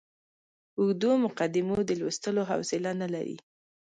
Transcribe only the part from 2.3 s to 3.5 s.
حوصله نه لري.